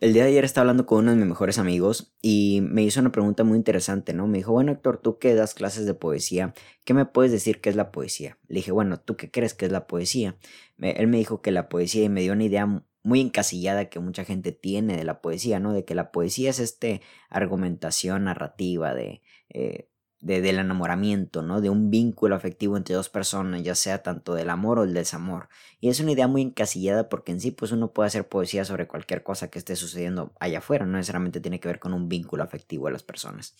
[0.00, 3.00] El día de ayer estaba hablando con uno de mis mejores amigos y me hizo
[3.00, 4.26] una pregunta muy interesante, ¿no?
[4.26, 6.52] Me dijo, bueno, Héctor, tú que das clases de poesía,
[6.84, 8.36] ¿qué me puedes decir qué es la poesía?
[8.48, 10.36] Le dije, bueno, ¿tú qué crees que es la poesía?
[10.78, 14.24] él me dijo que la poesía y me dio una idea muy encasillada que mucha
[14.24, 15.72] gente tiene de la poesía, ¿no?
[15.72, 17.00] De que la poesía es este
[17.30, 19.22] argumentación narrativa de...
[19.50, 19.88] Eh,
[20.24, 21.60] del enamoramiento, ¿no?
[21.60, 25.48] De un vínculo afectivo entre dos personas, ya sea tanto del amor o el desamor.
[25.80, 28.86] Y es una idea muy encasillada porque en sí, pues uno puede hacer poesía sobre
[28.86, 32.42] cualquier cosa que esté sucediendo allá afuera, no necesariamente tiene que ver con un vínculo
[32.42, 33.54] afectivo de las personas.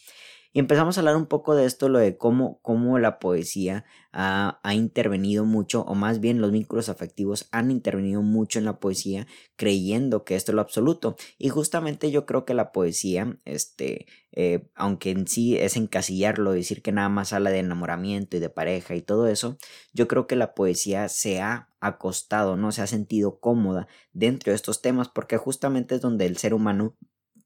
[0.55, 4.61] Y empezamos a hablar un poco de esto, lo de cómo, cómo la poesía ha,
[4.73, 9.27] intervenido mucho, o más bien los vínculos afectivos han intervenido mucho en la poesía,
[9.57, 11.17] creyendo que esto es lo absoluto.
[11.39, 16.83] Y justamente yo creo que la poesía, este, eh, aunque en sí es encasillarlo, decir
[16.83, 19.59] que nada más habla de enamoramiento y de pareja y todo eso,
[19.93, 24.57] yo creo que la poesía se ha acostado, no se ha sentido cómoda dentro de
[24.57, 26.97] estos temas, porque justamente es donde el ser humano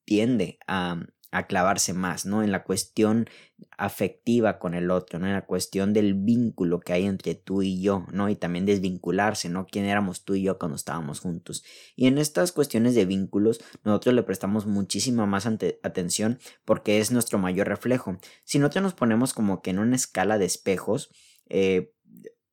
[0.04, 1.00] tiende a,
[1.30, 2.42] a clavarse más, ¿no?
[2.42, 3.28] En la cuestión
[3.76, 5.26] afectiva con el otro, ¿no?
[5.26, 8.28] En la cuestión del vínculo que hay entre tú y yo, ¿no?
[8.28, 9.66] Y también desvincularse, ¿no?
[9.66, 11.64] ¿Quién éramos tú y yo cuando estábamos juntos?
[11.96, 17.38] Y en estas cuestiones de vínculos, nosotros le prestamos muchísima más atención porque es nuestro
[17.38, 18.18] mayor reflejo.
[18.44, 21.10] Si nosotros nos ponemos como que en una escala de espejos,
[21.50, 21.92] eh,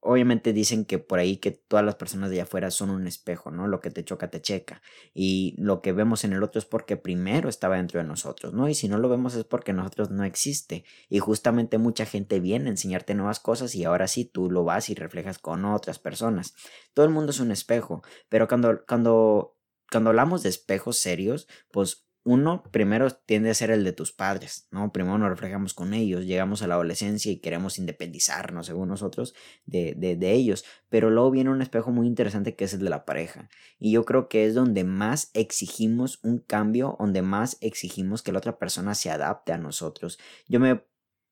[0.05, 3.49] obviamente dicen que por ahí que todas las personas de allá afuera son un espejo,
[3.49, 3.67] ¿no?
[3.67, 4.81] Lo que te choca, te checa.
[5.13, 8.69] Y lo que vemos en el otro es porque primero estaba dentro de nosotros, ¿no?
[8.69, 10.85] Y si no lo vemos es porque nosotros no existe.
[11.09, 14.89] Y justamente mucha gente viene a enseñarte nuevas cosas y ahora sí tú lo vas
[14.89, 16.53] y reflejas con otras personas.
[16.93, 19.57] Todo el mundo es un espejo, pero cuando, cuando,
[19.91, 24.67] cuando hablamos de espejos serios, pues uno primero tiende a ser el de tus padres,
[24.71, 24.91] ¿no?
[24.91, 29.35] Primero nos reflejamos con ellos, llegamos a la adolescencia y queremos independizarnos, según nosotros,
[29.67, 30.65] de, de, ellos.
[30.89, 33.47] Pero luego viene un espejo muy interesante que es el de la pareja.
[33.77, 38.39] Y yo creo que es donde más exigimos un cambio, donde más exigimos que la
[38.39, 40.17] otra persona se adapte a nosotros.
[40.47, 40.83] Yo me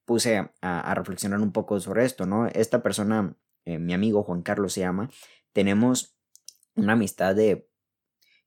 [0.05, 2.45] puse a, a reflexionar un poco sobre esto, ¿no?
[2.45, 5.09] Esta persona, eh, mi amigo Juan Carlos se llama,
[5.53, 6.15] tenemos
[6.75, 7.67] una amistad de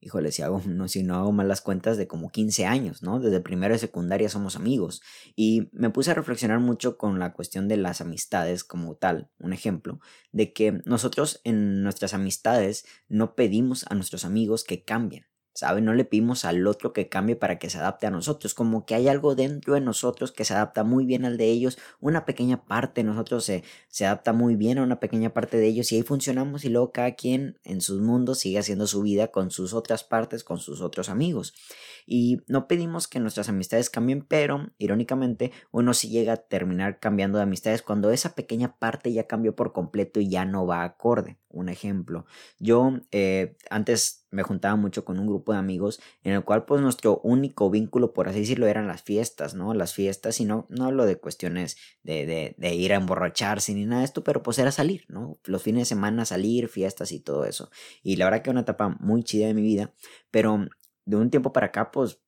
[0.01, 3.21] híjole, si hago, no, si no hago malas cuentas de como 15 años, ¿no?
[3.21, 5.03] Desde primero de secundaria somos amigos.
[5.35, 9.53] Y me puse a reflexionar mucho con la cuestión de las amistades como tal, un
[9.53, 10.01] ejemplo,
[10.33, 15.27] de que nosotros en nuestras amistades no pedimos a nuestros amigos que cambien.
[15.63, 18.95] No le pedimos al otro que cambie para que se adapte a nosotros, como que
[18.95, 22.65] hay algo dentro de nosotros que se adapta muy bien al de ellos, una pequeña
[22.65, 25.97] parte de nosotros se, se adapta muy bien a una pequeña parte de ellos y
[25.97, 29.73] ahí funcionamos y luego cada quien en sus mundos sigue haciendo su vida con sus
[29.73, 31.55] otras partes, con sus otros amigos.
[32.07, 37.39] Y no pedimos que nuestras amistades cambien, pero irónicamente uno sí llega a terminar cambiando
[37.39, 41.39] de amistades cuando esa pequeña parte ya cambió por completo y ya no va acorde.
[41.49, 42.27] Un ejemplo,
[42.59, 46.83] yo eh, antes me juntaba mucho con un grupo de amigos en el cual pues
[46.83, 49.73] nuestro único vínculo, por así decirlo, eran las fiestas, ¿no?
[49.73, 53.87] Las fiestas y no, no hablo de cuestiones de, de, de ir a emborracharse ni
[53.87, 55.39] nada de esto, pero pues era salir, ¿no?
[55.45, 57.71] Los fines de semana salir, fiestas y todo eso.
[58.03, 59.95] Y la verdad que una etapa muy chida de mi vida,
[60.31, 60.67] pero
[61.07, 62.21] de un tiempo para acá, pues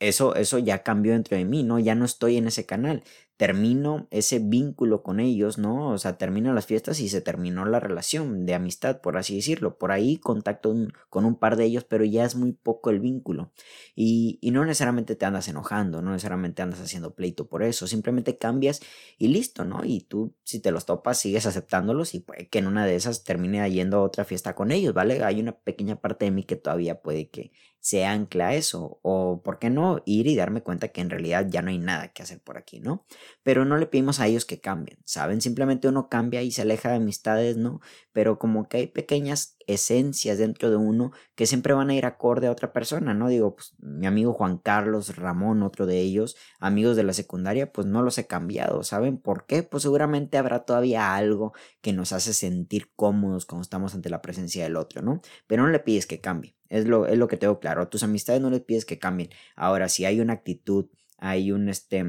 [0.00, 1.78] eso, eso ya cambió dentro de mí, ¿no?
[1.78, 3.04] Ya no estoy en ese canal
[3.36, 5.90] termino ese vínculo con ellos, ¿no?
[5.90, 9.76] O sea, termino las fiestas y se terminó la relación de amistad, por así decirlo.
[9.76, 10.74] Por ahí contacto
[11.10, 13.52] con un par de ellos, pero ya es muy poco el vínculo.
[13.96, 18.38] Y, y, no necesariamente te andas enojando, no necesariamente andas haciendo pleito por eso, simplemente
[18.38, 18.80] cambias
[19.18, 19.84] y listo, ¿no?
[19.84, 23.24] Y tú, si te los topas, sigues aceptándolos y puede que en una de esas
[23.24, 25.24] termine yendo a otra fiesta con ellos, ¿vale?
[25.24, 27.52] Hay una pequeña parte de mí que todavía puede que
[27.84, 31.46] se ancla a eso, o por qué no ir y darme cuenta que en realidad
[31.50, 33.04] ya no hay nada que hacer por aquí, ¿no?
[33.44, 35.42] pero no le pedimos a ellos que cambien, ¿saben?
[35.42, 37.80] Simplemente uno cambia y se aleja de amistades, ¿no?
[38.12, 42.46] Pero como que hay pequeñas esencias dentro de uno que siempre van a ir acorde
[42.46, 43.28] a otra persona, ¿no?
[43.28, 47.86] Digo, pues mi amigo Juan Carlos Ramón, otro de ellos, amigos de la secundaria, pues
[47.86, 49.62] no los he cambiado, ¿saben por qué?
[49.62, 51.52] Pues seguramente habrá todavía algo
[51.82, 55.20] que nos hace sentir cómodos cuando estamos ante la presencia del otro, ¿no?
[55.46, 58.42] Pero no le pides que cambie, es lo, es lo que tengo claro, tus amistades
[58.42, 59.30] no les pides que cambien.
[59.54, 60.86] Ahora, si hay una actitud,
[61.18, 62.04] hay un, este,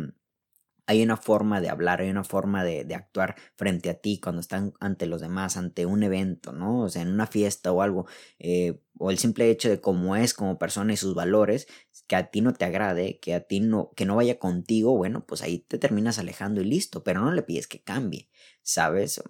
[0.87, 4.73] hay una forma de hablar, hay una forma de, actuar frente a ti cuando están
[4.79, 6.81] ante los demás, ante un evento, ¿no?
[6.81, 8.07] O sea, en una fiesta o algo,
[8.39, 11.67] eh, o el simple hecho de cómo es como persona y sus valores,
[12.07, 15.25] que a ti no te agrade, que a ti no, que no vaya contigo, bueno,
[15.25, 18.29] pues ahí te terminas alejando y listo, pero no le pides que cambie,
[18.63, 19.21] ¿sabes?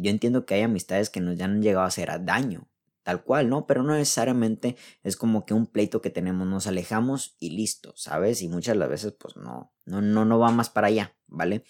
[0.00, 2.68] yo entiendo que hay amistades que nos ya han llegado a hacer daño,
[3.02, 3.66] tal cual, ¿no?
[3.66, 8.42] Pero no necesariamente es como que un pleito que tenemos, nos alejamos y listo, ¿sabes?
[8.42, 11.64] Y muchas de las veces pues no, no, no, no va más para allá, ¿vale?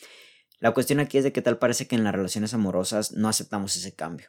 [0.59, 3.77] La cuestión aquí es de que tal parece que en las relaciones amorosas no aceptamos
[3.77, 4.29] ese cambio.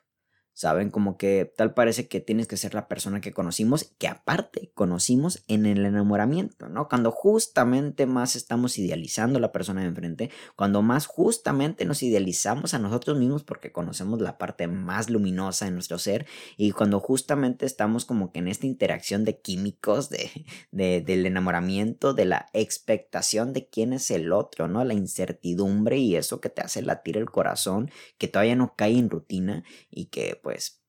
[0.56, 0.92] ¿Saben?
[0.92, 5.44] Como que tal parece que tienes que ser la persona que conocimos, que aparte conocimos
[5.48, 6.88] en el enamoramiento, ¿no?
[6.88, 12.80] Cuando justamente más estamos idealizando la persona de enfrente, cuando más justamente nos idealizamos a
[12.80, 18.06] nosotros mismos porque conocemos la parte más luminosa de nuestro ser y cuando justamente estamos
[18.06, 20.30] como que en esta interacción de químicos, de,
[20.72, 24.84] de, del enamoramiento, de la expectación de quién es el otro, ¿no?
[24.86, 27.90] La incertidumbre y eso que te hace latir el corazón,
[28.20, 30.84] que todavía no cae en rutina y que pues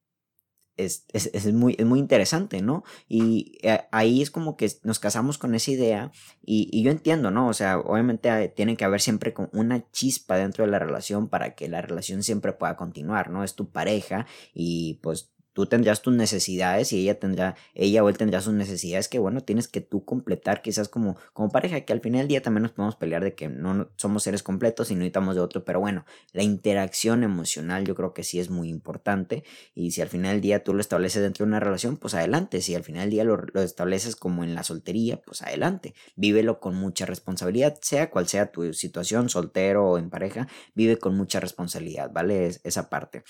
[0.76, 2.82] es, muy, muy interesante, ¿no?
[3.08, 6.12] Y eh, ahí es como que nos casamos con esa idea
[6.44, 7.48] y, yo entiendo, ¿no?
[7.48, 11.68] O sea, obviamente tiene que haber siempre una chispa dentro de la relación para que
[11.68, 13.44] la relación siempre pueda continuar, ¿no?
[13.44, 18.18] Es tu pareja y pues tú tendrás tus necesidades y ella tendrá, ella o él
[18.18, 22.00] tendrá sus necesidades que bueno, tienes que tú completar quizás como, como pareja, que al
[22.00, 25.34] final del día también nos podemos pelear de que no somos seres completos y necesitamos
[25.34, 29.92] de otro, pero bueno, la interacción emocional yo creo que sí es muy importante y
[29.92, 32.74] si al final del día tú lo estableces dentro de una relación, pues adelante, si
[32.74, 36.74] al final del día lo, lo estableces como en la soltería, pues adelante, vívelo con
[36.74, 42.10] mucha responsabilidad, sea cual sea tu situación, soltero o en pareja, vive con mucha responsabilidad,
[42.12, 42.46] ¿vale?
[42.64, 43.24] esa parte.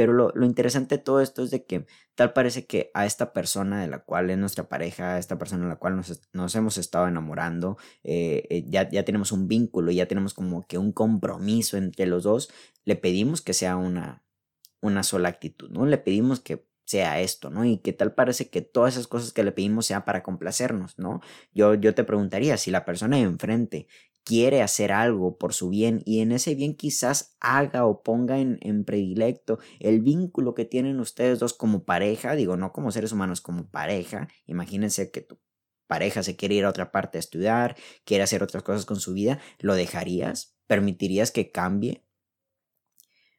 [0.00, 3.82] Pero lo, interesante de todo esto es de que tal parece que a esta persona
[3.82, 5.94] de la cual es nuestra pareja, a esta persona de la cual
[6.32, 10.78] nos, hemos estado enamorando, eh, eh, ya, ya tenemos un vínculo, ya tenemos como que
[10.78, 12.50] un compromiso entre los dos,
[12.86, 14.24] le pedimos que sea una,
[14.80, 15.84] una sola actitud, ¿no?
[15.84, 17.66] Le pedimos que sea esto, ¿no?
[17.66, 21.20] Y que tal parece que todas esas cosas que le pedimos sea para complacernos, ¿no?
[21.52, 23.86] Yo, yo te preguntaría, si la persona de enfrente
[24.30, 28.58] quiere hacer algo por su bien y en ese bien quizás haga o ponga en,
[28.60, 33.40] en, predilecto el vínculo que tienen ustedes dos como pareja, digo, no como seres humanos,
[33.40, 35.40] como pareja, imagínense que tu
[35.88, 39.14] pareja se quiere ir a otra parte a estudiar, quiere hacer otras cosas con su
[39.14, 40.56] vida, ¿lo dejarías?
[40.68, 42.06] ¿Permitirías que cambie?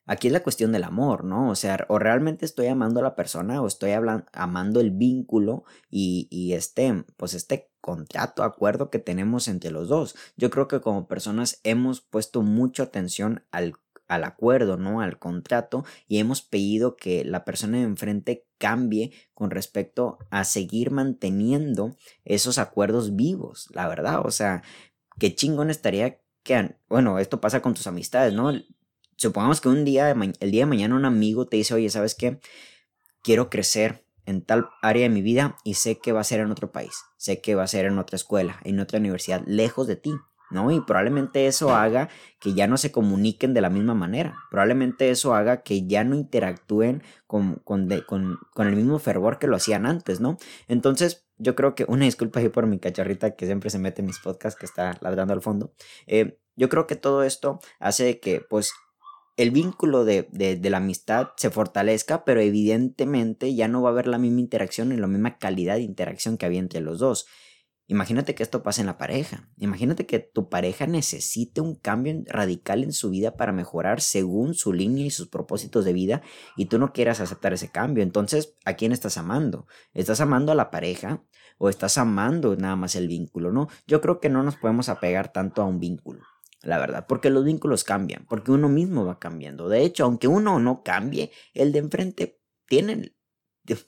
[0.06, 1.50] Aquí es la cuestión del amor, ¿no?
[1.50, 3.92] O sea, o realmente estoy amando a la persona o estoy
[4.34, 10.16] amando el vínculo y, y este, pues este contrato, acuerdo que tenemos entre los dos.
[10.38, 13.74] Yo creo que como personas hemos puesto mucha atención al,
[14.08, 15.02] al acuerdo, ¿no?
[15.02, 20.92] Al contrato y hemos pedido que la persona de enfrente cambie con respecto a seguir
[20.92, 21.96] manteniendo
[22.26, 24.26] esos acuerdos vivos, la verdad.
[24.26, 24.64] O sea,
[25.20, 28.52] qué chingón estaría que, bueno, esto pasa con tus amistades, ¿no?
[29.22, 32.40] Supongamos que un día, el día de mañana un amigo te dice, oye, ¿sabes qué?
[33.22, 36.52] Quiero crecer en tal área de mi vida y sé que va a ser en
[36.52, 39.96] otro país, sé que va a ser en otra escuela, en otra universidad, lejos de
[39.96, 40.12] ti,
[40.50, 40.72] ¿no?
[40.72, 42.10] Y probablemente eso haga
[42.40, 46.16] que ya no se comuniquen de la misma manera, probablemente eso haga que ya no
[46.16, 50.38] interactúen con, con, con, el mismo fervor que lo hacían antes, ¿no?
[50.68, 54.08] Entonces, yo creo que una disculpa ahí por mi cachorrita que siempre se mete en
[54.08, 55.74] mis podcasts, que está ladrando al fondo.
[56.08, 58.74] Eh, yo creo que todo esto hace que, pues,
[59.38, 60.28] el vínculo de,
[60.62, 64.98] la amistad se fortalezca, pero evidentemente ya no va a haber la misma interacción y
[64.98, 67.26] la misma calidad de interacción que había entre los dos.
[67.88, 69.50] Imagínate que esto pase en la pareja.
[69.58, 74.72] Imagínate que tu pareja necesite un cambio radical en su vida para mejorar según su
[74.72, 76.22] línea y sus propósitos de vida
[76.56, 78.04] y tú no quieras aceptar ese cambio.
[78.04, 79.68] Entonces, ¿a quién estás amando?
[79.94, 81.24] ¿Estás amando a la pareja
[81.58, 83.52] o estás amando nada más el vínculo?
[83.52, 86.22] No, yo creo que no nos podemos apegar tanto a un vínculo
[86.64, 89.68] la verdad, porque los vínculos cambian, porque uno mismo va cambiando.
[89.68, 93.16] De hecho, aunque uno no cambie, el de enfrente tiene,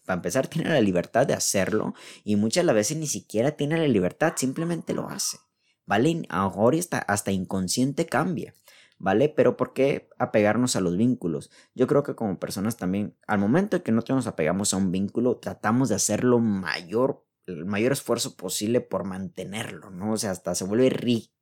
[0.06, 1.94] para empezar, tiene la libertad de hacerlo
[2.24, 5.38] y muchas las veces ni siquiera tiene la libertad, simplemente lo hace.
[5.86, 6.24] ¿Vale?
[6.30, 8.54] Ahora hasta, hasta inconsciente cambia.
[9.00, 9.28] ¿Vale?
[9.28, 11.52] Pero ¿por qué apegarnos a los vínculos?
[11.76, 14.92] Yo creo que como personas también, al momento en que nosotros nos apegamos a un
[14.92, 20.14] vínculo, tratamos de hacerlo mayor el mayor esfuerzo posible por mantenerlo, ¿no?
[20.14, 20.90] O sea, hasta se vuelve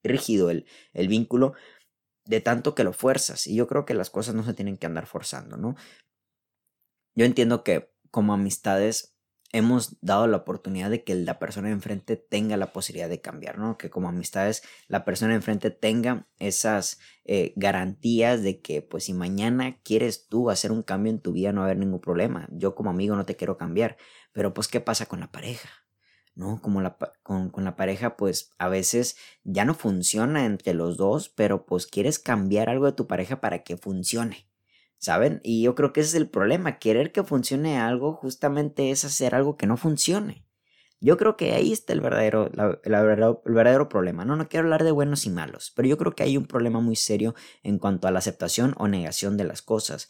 [0.03, 1.53] rígido el, el vínculo
[2.25, 3.48] de tanto que lo fuerzas.
[3.48, 5.75] Y yo creo que las cosas no se tienen que andar forzando, ¿no?
[7.15, 9.15] Yo entiendo que como amistades
[9.53, 13.58] hemos dado la oportunidad de que la persona de enfrente tenga la posibilidad de cambiar,
[13.58, 13.77] ¿no?
[13.77, 19.13] Que como amistades la persona de enfrente tenga esas eh, garantías de que pues si
[19.13, 22.48] mañana quieres tú hacer un cambio en tu vida no va a haber ningún problema.
[22.51, 23.98] Yo como amigo no te quiero cambiar,
[24.31, 25.80] pero pues ¿qué pasa con la pareja?
[26.41, 26.62] ¿No?
[26.62, 31.29] Como la, con, con, la pareja, pues a veces ya no funciona entre los dos,
[31.29, 34.50] pero pues quieres cambiar algo de tu pareja para que funcione,
[34.98, 35.39] ¿saben?
[35.43, 39.36] Y yo creo que ese es el problema, querer que funcione algo justamente es hacer
[39.36, 40.45] algo que no funcione.
[41.00, 42.51] Yo creo que ahí está el verdadero,
[42.83, 42.91] el
[43.53, 44.24] verdadero problema.
[44.24, 46.79] No, no quiero hablar de buenos y malos, pero yo creo que hay un problema
[46.79, 47.33] muy serio
[47.63, 50.07] en cuanto a la aceptación o negación de las cosas.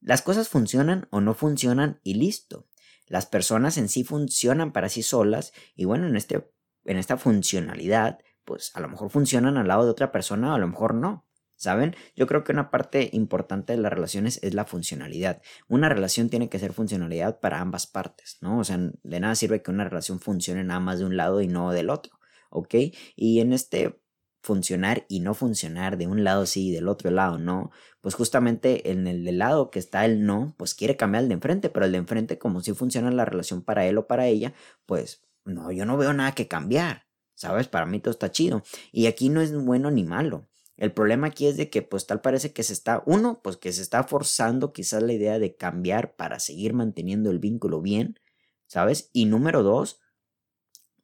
[0.00, 2.66] Las cosas funcionan o no funcionan y listo.
[3.06, 6.50] Las personas en sí funcionan para sí solas y bueno, en, este,
[6.84, 10.58] en esta funcionalidad, pues a lo mejor funcionan al lado de otra persona o a
[10.58, 11.26] lo mejor no.
[11.56, 11.94] ¿Saben?
[12.16, 15.40] Yo creo que una parte importante de las relaciones es la funcionalidad.
[15.68, 18.58] Una relación tiene que ser funcionalidad para ambas partes, ¿no?
[18.58, 21.46] O sea, de nada sirve que una relación funcione nada más de un lado y
[21.46, 22.18] no del otro,
[22.50, 22.74] ¿ok?
[23.14, 24.00] Y en este
[24.44, 27.70] funcionar y no funcionar de un lado sí y del otro lado no,
[28.02, 31.34] pues justamente en el del lado que está el no, pues quiere cambiar el de
[31.36, 34.52] enfrente, pero el de enfrente como si funciona la relación para él o para ella,
[34.84, 37.68] pues no, yo no veo nada que cambiar, ¿sabes?
[37.68, 38.62] Para mí todo está chido.
[38.92, 40.46] Y aquí no es bueno ni malo.
[40.76, 43.72] El problema aquí es de que pues tal parece que se está, uno, pues que
[43.72, 48.20] se está forzando quizás la idea de cambiar para seguir manteniendo el vínculo bien,
[48.66, 49.08] ¿sabes?
[49.14, 50.00] Y número dos,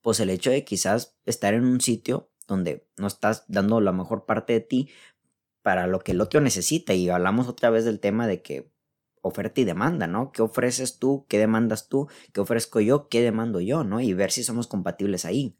[0.02, 4.26] pues el hecho de quizás estar en un sitio donde no estás dando la mejor
[4.26, 4.90] parte de ti
[5.62, 6.92] para lo que el otro necesita.
[6.92, 8.70] Y hablamos otra vez del tema de que
[9.22, 10.32] oferta y demanda, ¿no?
[10.32, 11.26] ¿Qué ofreces tú?
[11.28, 12.08] ¿Qué demandas tú?
[12.32, 13.08] ¿Qué ofrezco yo?
[13.08, 13.84] ¿Qué demando yo?
[13.84, 14.00] ¿No?
[14.00, 15.56] Y ver si somos compatibles ahí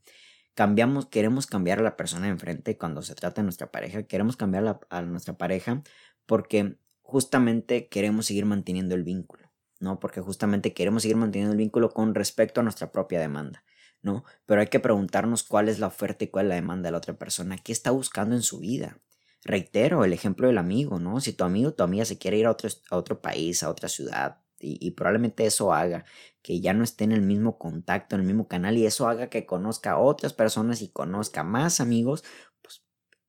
[0.55, 4.81] cambiamos, queremos cambiar a la persona enfrente cuando se trata de nuestra pareja, queremos cambiar
[4.91, 5.83] a, nuestra pareja
[6.27, 9.99] porque justamente queremos seguir manteniendo el vínculo, ¿no?
[10.01, 13.65] Porque justamente queremos seguir manteniendo el vínculo con respecto a nuestra propia demanda,
[14.03, 14.25] ¿no?
[14.47, 16.99] Pero hay que preguntarnos cuál es la oferta y cuál es la demanda de la
[16.99, 18.99] otra persona, qué está buscando en su vida.
[19.45, 21.21] Reitero el ejemplo del amigo, ¿no?
[21.21, 23.71] Si tu amigo o tu amiga se quiere ir a otro, a otro país, a
[23.71, 26.05] otra ciudad, y, probablemente eso haga
[26.43, 29.31] que ya no esté en el mismo contacto, en el mismo canal y eso haga
[29.31, 32.25] que conozca a otras personas y conozca más amigos,
[32.63, 32.83] pues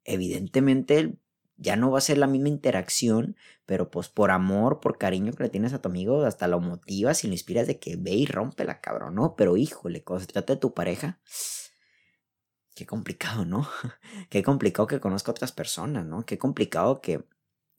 [0.04, 1.18] evidentemente
[1.62, 3.38] ya no va a ser la misma interacción,
[3.68, 7.24] pero pues por amor, por cariño que le tienes a tu amigo, hasta lo motivas
[7.24, 9.36] y lo inspiras de que ve y rompe la cabrón, ¿no?
[9.36, 11.20] Pero híjole, cuando se trata de tu pareja,
[12.74, 13.70] qué complicado, ¿no?
[14.30, 16.26] qué complicado que conozca a otras personas, ¿no?
[16.26, 17.24] Qué complicado que,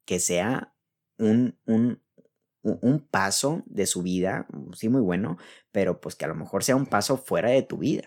[0.04, 0.74] que sea
[1.18, 2.00] un, un,
[2.62, 5.38] un paso de su vida, sí, muy bueno,
[5.72, 8.06] pero pues que a lo mejor sea un paso fuera de tu vida,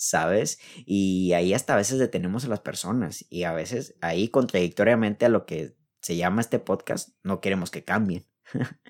[0.00, 0.58] ¿sabes?
[0.86, 5.28] Y ahí hasta a veces detenemos a las personas y a veces ahí contradictoriamente a
[5.28, 8.24] lo que se llama este podcast, no queremos que cambien.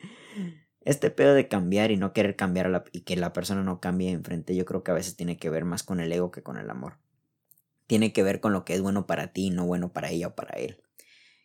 [0.82, 4.54] este pedo de cambiar y no querer cambiar y que la persona no cambie enfrente,
[4.54, 6.70] yo creo que a veces tiene que ver más con el ego que con el
[6.70, 7.00] amor.
[7.88, 10.28] Tiene que ver con lo que es bueno para ti y no bueno para ella
[10.28, 10.80] o para él.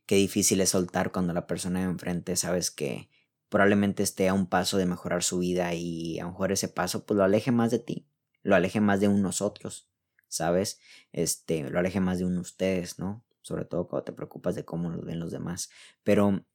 [0.05, 3.09] Qué difícil es soltar cuando la persona de enfrente sabes que
[3.49, 7.07] probablemente esté a un paso de mejorar su vida y a lo mejor ese paso
[7.07, 8.07] pues lo aleje más de ti,
[8.45, 9.89] lo aleje más de unos otros,
[10.27, 10.79] ¿sabes?
[11.11, 13.25] Este, lo aleje más de uno ustedes, ¿no?
[13.41, 15.71] Sobre todo cuando te preocupas de cómo lo ven los demás.
[16.03, 16.45] Pero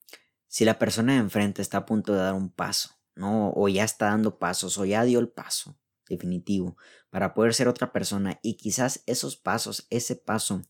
[0.47, 3.53] si la persona de enfrente está a punto de dar un paso, ¿no?
[3.57, 5.77] O ya está dando pasos, o ya dio el paso
[6.09, 6.77] definitivo
[7.11, 10.63] para poder ser otra persona y quizás esos pasos, ese paso,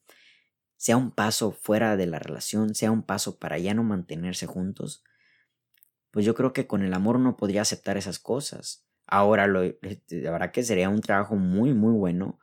[0.78, 5.04] sea un paso fuera de la relación, sea un paso para ya no mantenerse juntos,
[6.10, 8.86] pues yo creo que con el amor uno podría aceptar esas cosas.
[9.10, 12.38] Ahora, lo, este, la verdad que sería un trabajo muy, muy bueno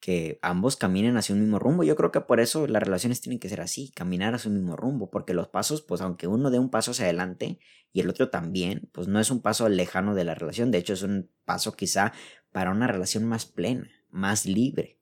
[0.00, 1.84] que ambos caminen hacia un mismo rumbo.
[1.84, 4.76] Yo creo que por eso las relaciones tienen que ser así, caminar hacia un mismo
[4.76, 7.58] rumbo, porque los pasos, pues aunque uno dé un paso hacia adelante
[7.92, 10.94] y el otro también, pues no es un paso lejano de la relación, de hecho
[10.94, 12.12] es un paso quizá
[12.50, 15.00] para una relación más plena, más libre.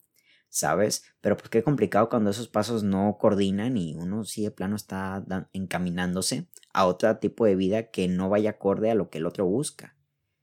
[0.50, 1.04] ¿sabes?
[1.20, 5.24] Pero pues qué complicado cuando esos pasos no coordinan y uno sí de plano está
[5.52, 9.46] encaminándose a otro tipo de vida que no vaya acorde a lo que el otro
[9.46, 9.96] busca,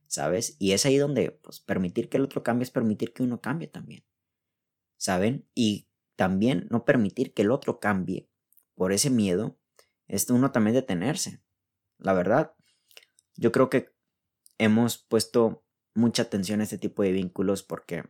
[0.08, 0.56] ¿sabes?
[0.60, 3.68] Y es ahí donde pues permitir que el otro cambie es permitir que uno cambie
[3.68, 4.04] también,
[4.98, 5.48] ¿saben?
[5.54, 8.30] Y también no permitir que el otro cambie
[8.76, 9.58] por ese miedo
[10.08, 11.42] es uno también detenerse.
[11.98, 12.54] La verdad,
[13.36, 13.94] yo creo que
[14.58, 18.04] hemos puesto mucha atención a este tipo de vínculos porque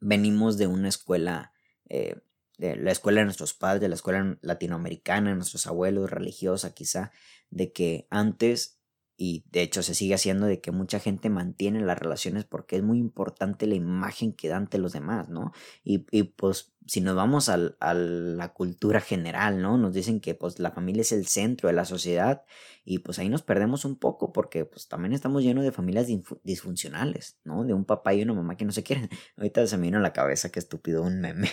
[0.00, 1.52] venimos de una escuela,
[1.88, 2.20] eh,
[2.58, 7.12] de la escuela de nuestros padres, de la escuela latinoamericana, nuestros abuelos, religiosa quizá,
[7.50, 8.80] de que antes,
[9.16, 12.82] y de hecho se sigue haciendo, de que mucha gente mantiene las relaciones porque es
[12.82, 15.52] muy importante la imagen que da ante los demás, ¿no?
[15.84, 17.56] Y, y pues si nos vamos a
[17.94, 19.78] la cultura general, ¿no?
[19.78, 22.42] Nos dicen que pues la familia es el centro de la sociedad
[22.84, 26.08] y pues ahí nos perdemos un poco porque pues también estamos llenos de familias
[26.42, 27.64] disfuncionales, ¿no?
[27.64, 29.08] De un papá y una mamá que no se quieren.
[29.36, 31.50] Ahorita se me vino a la cabeza que estúpido un meme.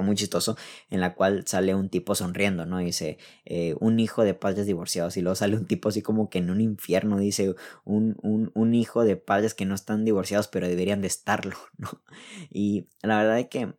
[0.00, 0.56] Muy chistoso,
[0.90, 2.78] en la cual sale un tipo sonriendo, ¿no?
[2.78, 6.38] Dice, eh, un hijo de padres divorciados, y luego sale un tipo así como que
[6.38, 10.68] en un infierno, dice, un, un, un hijo de padres que no están divorciados, pero
[10.68, 12.02] deberían de estarlo, ¿no?
[12.50, 13.74] Y la verdad es que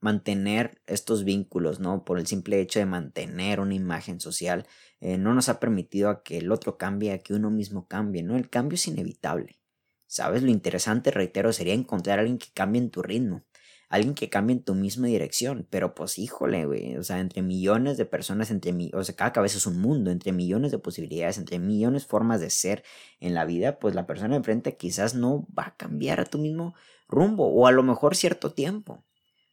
[0.00, 2.04] mantener estos vínculos, ¿no?
[2.04, 4.66] Por el simple hecho de mantener una imagen social,
[5.00, 8.22] eh, no nos ha permitido a que el otro cambie, a que uno mismo cambie,
[8.22, 8.36] ¿no?
[8.36, 9.58] El cambio es inevitable.
[10.06, 10.42] ¿Sabes?
[10.42, 13.44] Lo interesante, reitero, sería encontrar a alguien que cambie en tu ritmo,
[13.88, 17.96] alguien que cambie en tu misma dirección, pero pues híjole, güey, o sea, entre millones
[17.96, 21.38] de personas, entre mi, o sea, cada cabeza es un mundo, entre millones de posibilidades,
[21.38, 22.84] entre millones de formas de ser
[23.18, 26.74] en la vida, pues la persona enfrente quizás no va a cambiar a tu mismo
[27.08, 29.04] rumbo, o a lo mejor cierto tiempo,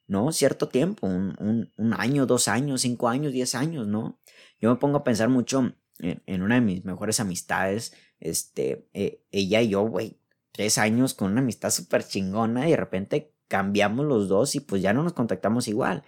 [0.07, 0.31] ¿no?
[0.33, 4.19] Cierto tiempo, un, año, dos años, cinco años, diez años, ¿no?
[4.59, 9.61] Yo me pongo a pensar mucho en, una de mis mejores amistades, este, eh, ella
[9.61, 10.19] y yo, güey,
[10.51, 14.81] tres años con una amistad súper chingona y de repente cambiamos los dos y pues
[14.81, 16.03] ya no nos contactamos igual.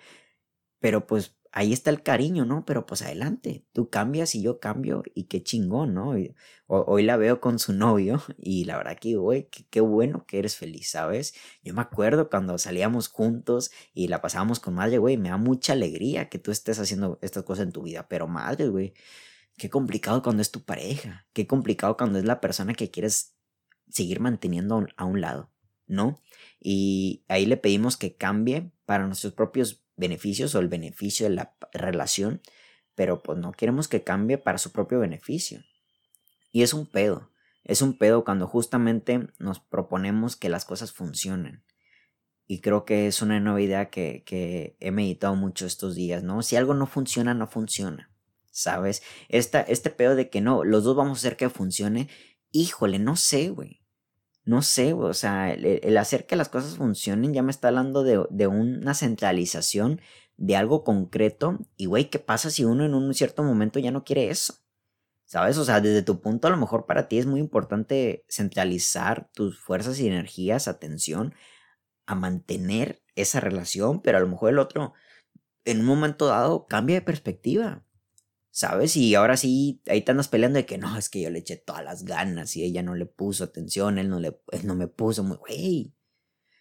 [0.79, 2.65] Pero pues ahí está el cariño, ¿no?
[2.65, 6.13] Pero pues adelante, tú cambias y yo cambio y qué chingón, ¿no?
[6.67, 10.56] hoy la veo con su novio y la verdad que, güey, qué, bueno que eres
[10.56, 11.34] feliz, ¿sabes?
[11.63, 15.74] Yo me acuerdo cuando salíamos juntos y la pasábamos con madre, güey, me da mucha
[15.74, 18.94] alegría que tú estés haciendo estas cosas en tu vida, pero madre, güey,
[19.58, 23.36] qué complicado cuando es tu pareja, qué complicado cuando es la persona que quieres
[23.89, 25.51] seguir manteniendo a un lado,
[25.88, 26.22] ¿no?
[26.60, 31.56] Y ahí le pedimos que cambie para nuestros propios beneficios o el beneficio de la
[31.74, 32.41] relación,
[32.96, 35.63] pero pues no queremos que cambie para su propio beneficio.
[36.51, 37.32] Y es un pedo,
[37.63, 41.63] es un pedo cuando justamente nos proponemos que las cosas funcionen.
[42.50, 46.41] Y creo que es una nueva idea que, que he meditado mucho estos días, ¿no?
[46.44, 48.10] Si algo no funciona, no funciona.
[48.51, 49.03] ¿Sabes?
[49.27, 52.10] Esta, este pedo de que no, los dos vamos a hacer que funcione.
[52.51, 53.76] Híjole, no sé, güey
[54.48, 58.48] no sé, o sea, el, hacer que las cosas funcionen ya me está hablando de,
[58.48, 60.00] una centralización
[60.38, 61.60] de algo concreto.
[61.75, 64.54] Y, güey, ¿qué pasa si uno en un cierto momento ya no quiere eso?
[65.25, 65.58] ¿Sabes?
[65.58, 69.60] O sea, desde tu punto a lo mejor para ti es muy importante centralizar tus
[69.60, 71.36] fuerzas y energías, atención,
[72.06, 74.94] a mantener esa relación, pero a lo mejor el otro
[75.66, 77.84] en un momento dado cambia de perspectiva.
[78.58, 78.98] ¿Sabes?
[78.98, 81.58] Y ahora sí, ahí te andas peleando de que no, es que yo le eché
[81.58, 85.24] todas las ganas y ella no le puso atención, él no, le, no me puso
[85.24, 85.94] muy, güey.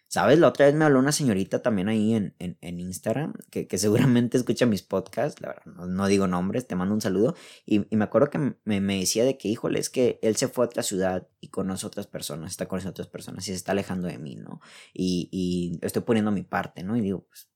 [0.07, 0.37] ¿Sabes?
[0.37, 4.37] La otra vez me habló una señorita también ahí en, en, Instagram, que, que, seguramente
[4.37, 7.35] escucha mis podcasts, la verdad, no, digo nombres, te mando un saludo,
[7.65, 10.65] y, me acuerdo que me, me, decía de que, híjole, es que él se fue
[10.65, 13.57] a otra ciudad y conoce a otras personas, está conociendo a otras personas y se
[13.57, 14.61] está alejando de mí, ¿no?
[14.93, 16.95] Y, y estoy poniendo mi parte, ¿no?
[16.95, 17.49] Y digo, pues,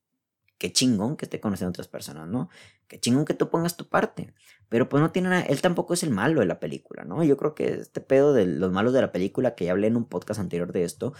[0.61, 2.49] qué chingón que esté conociendo a otras personas, ¿no?
[2.91, 4.33] Qué chingón que tú pongas tu parte.
[4.67, 7.23] Pero pues no tiene nada, él tampoco es el malo de la película, ¿no?
[7.23, 9.95] Yo creo que este pedo de los malos de la película, que ya hablé en
[9.95, 11.13] un podcast anterior de esto,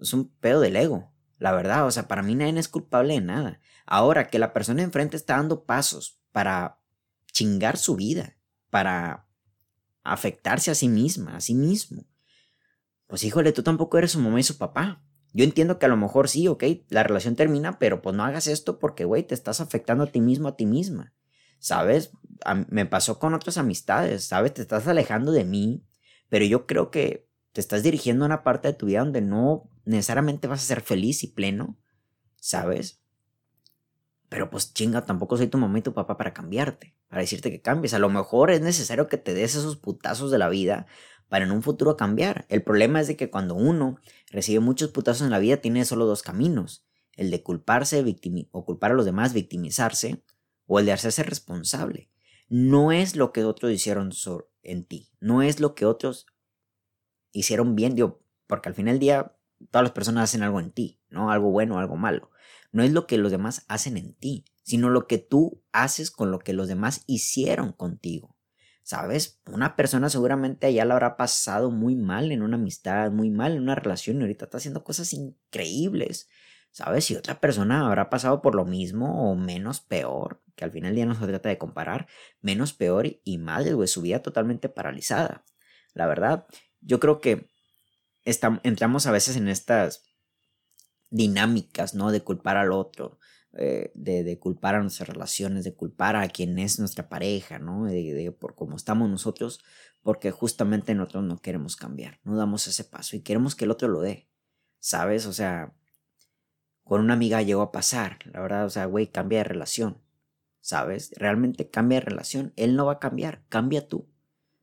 [0.00, 1.12] es un pedo del ego.
[1.38, 3.60] La verdad, o sea, para mí nadie es culpable de nada.
[3.84, 6.80] Ahora que la persona enfrente está dando pasos para
[7.30, 8.38] chingar su vida,
[8.70, 9.26] para
[10.02, 12.06] afectarse a sí misma, a sí mismo.
[13.06, 15.02] Pues híjole, tú tampoco eres su mamá y su papá.
[15.32, 18.46] Yo entiendo que a lo mejor sí, ok, la relación termina, pero pues no hagas
[18.46, 21.12] esto porque, güey, te estás afectando a ti mismo, a ti misma.
[21.58, 22.10] ¿Sabes?
[22.68, 24.54] me pasó con otras amistades, ¿sabes?
[24.54, 25.84] Te estás alejando de mí,
[26.28, 29.70] pero yo creo que te estás dirigiendo a una parte de tu vida donde no
[29.86, 31.78] necesariamente vas a ser feliz y pleno,
[32.36, 33.00] ¿sabes?
[34.28, 37.62] Pero pues chinga, tampoco soy tu mamá y tu papá para cambiarte, para decirte que
[37.62, 37.94] cambies.
[37.94, 40.86] A lo mejor es necesario que te des esos putazos de la vida
[41.28, 42.46] para en un futuro cambiar.
[42.48, 43.98] El problema es de que cuando uno
[44.30, 46.84] recibe muchos putazos en la vida tiene solo dos caminos,
[47.14, 48.04] el de culparse
[48.50, 50.22] o culpar a los demás, victimizarse,
[50.66, 52.10] o el de hacerse responsable.
[52.48, 54.12] No es lo que otros hicieron
[54.62, 56.26] en ti, no es lo que otros
[57.32, 59.36] hicieron bien, digo, porque al final del día
[59.70, 61.30] todas las personas hacen algo en ti, ¿no?
[61.30, 62.30] Algo bueno algo malo.
[62.72, 66.30] No es lo que los demás hacen en ti, sino lo que tú haces con
[66.30, 68.35] lo que los demás hicieron contigo.
[68.86, 69.40] ¿Sabes?
[69.46, 73.62] Una persona seguramente ya la habrá pasado muy mal en una amistad, muy mal en
[73.62, 76.28] una relación y ahorita está haciendo cosas increíbles.
[76.70, 77.10] ¿Sabes?
[77.10, 80.94] Y otra persona habrá pasado por lo mismo o menos peor, que al final del
[80.94, 82.06] día no se trata de comparar,
[82.40, 85.44] menos peor y mal, güey, su vida totalmente paralizada.
[85.92, 86.46] La verdad,
[86.80, 87.48] yo creo que
[88.62, 90.04] entramos a veces en estas
[91.10, 92.12] dinámicas, ¿no?
[92.12, 93.18] De culpar al otro,
[93.58, 97.86] eh, de, culpar a nuestras relaciones, de culpar a quien es nuestra pareja, ¿no?
[97.86, 99.60] De, por cómo estamos nosotros,
[100.02, 103.88] porque justamente nosotros no queremos cambiar, no damos ese paso y queremos que el otro
[103.88, 104.28] lo dé,
[104.78, 105.24] ¿sabes?
[105.24, 105.74] O sea,
[106.84, 110.02] con una amiga llegó a pasar, la verdad, o sea, güey, cambia de relación,
[110.60, 111.12] ¿sabes?
[111.16, 114.06] Realmente cambia de relación, él no va a cambiar, cambia tú.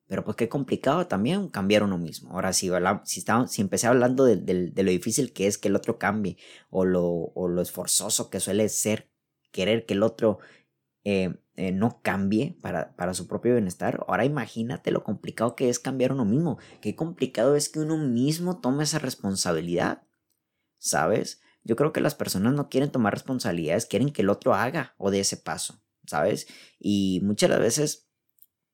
[0.07, 2.31] Pero pues qué complicado también cambiar uno mismo.
[2.31, 2.69] Ahora, si,
[3.05, 6.37] si, si empecé hablando de, lo difícil que es que el otro cambie
[6.69, 9.09] o lo, o lo esforzoso que suele ser
[9.51, 10.39] querer que el otro
[11.05, 15.79] eh, eh, no cambie para, para, su propio bienestar, ahora imagínate lo complicado que es
[15.79, 16.57] cambiar uno mismo.
[16.81, 20.03] Qué complicado es que uno mismo tome esa responsabilidad.
[20.79, 21.41] ¿Sabes?
[21.63, 25.11] Yo creo que las personas no quieren tomar responsabilidades, quieren que el otro haga o
[25.11, 25.81] dé ese paso.
[26.05, 26.47] ¿Sabes?
[26.79, 28.09] Y muchas de las veces,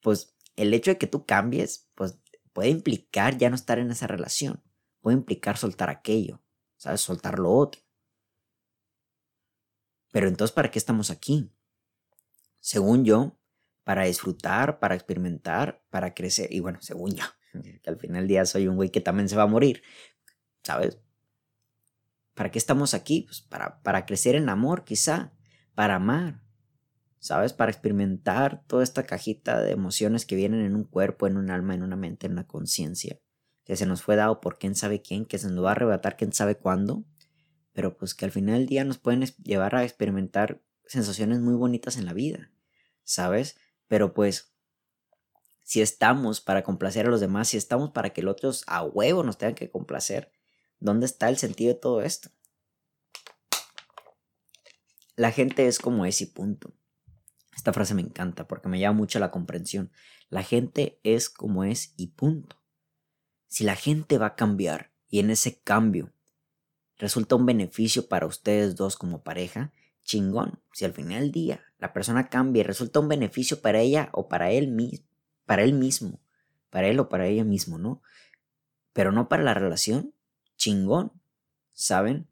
[0.02, 2.20] pues el hecho de que tú cambies, pues
[2.54, 4.62] puede implicar ya no estar en esa relación.
[5.02, 6.44] Puede implicar soltar aquello,
[6.76, 7.00] ¿sabes?
[7.00, 7.82] Soltar lo otro.
[10.12, 11.50] Pero entonces, ¿para qué estamos aquí?
[12.60, 13.40] Según yo,
[13.86, 16.52] para disfrutar, para experimentar, para crecer.
[16.52, 17.24] Y bueno, según yo,
[17.82, 19.82] que al final del día soy un güey que también se va a morir,
[20.64, 21.00] ¿sabes?
[22.34, 23.22] ¿Para qué estamos aquí?
[23.22, 25.34] Pues para, para crecer en amor, quizá,
[25.76, 26.42] para amar,
[27.20, 27.54] ¿sabes?
[27.54, 31.76] Para experimentar toda esta cajita de emociones que vienen en un cuerpo, en un alma,
[31.76, 33.20] en una mente, en una conciencia,
[33.64, 36.18] que se nos fue dado por quién sabe quién, que se nos va a arrebatar
[36.18, 37.06] quién sabe cuándo,
[37.74, 41.98] pero pues que al final del día nos pueden llevar a experimentar sensaciones muy bonitas
[41.98, 42.52] en la vida,
[43.04, 43.58] ¿sabes?
[43.88, 44.56] Pero pues
[45.64, 49.24] si estamos para complacer a los demás, si estamos para que los otros a huevo
[49.24, 50.32] nos tengan que complacer,
[50.80, 52.32] ¿dónde está el sentido de todo esto?
[55.16, 56.74] La gente es como es y punto.
[57.60, 59.92] Esta frase me encanta porque me llama mucho la comprensión.
[60.30, 62.56] La gente es como es y punto.
[63.48, 66.14] Si la gente va a cambiar y en ese cambio
[66.98, 69.74] resulta un beneficio para ustedes dos como pareja,
[70.06, 70.62] chingón.
[70.72, 74.30] Si al final del día la persona cambia y resulta un beneficio para ella o
[74.30, 74.74] para él
[75.46, 76.22] para él mismo,
[76.70, 78.02] para él o para ella mismo, ¿no?
[78.94, 80.14] Pero no para la relación,
[80.56, 81.12] chingón.
[81.74, 82.30] ¿Saben?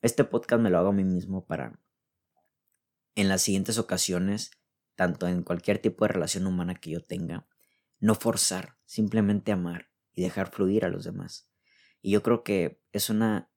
[0.00, 1.78] Este podcast me lo hago a mí mismo para
[3.14, 4.50] en las siguientes ocasiones,
[4.96, 7.48] tanto en cualquier tipo de relación humana que yo tenga,
[7.98, 11.48] no forzar, simplemente amar y dejar fluir a los demás.
[12.00, 13.50] Y yo creo que es una